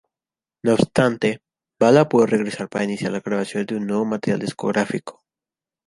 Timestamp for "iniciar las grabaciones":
2.85-3.67